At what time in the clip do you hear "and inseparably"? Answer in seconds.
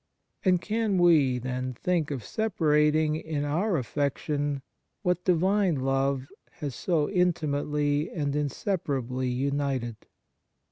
8.11-9.29